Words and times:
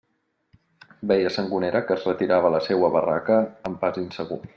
Veia 1.11 1.33
Sangonera 1.35 1.81
que 1.89 1.97
es 1.97 2.07
retirava 2.09 2.49
a 2.51 2.55
la 2.57 2.63
seua 2.69 2.91
barraca 2.97 3.39
amb 3.71 3.79
pas 3.85 4.01
insegur. 4.07 4.41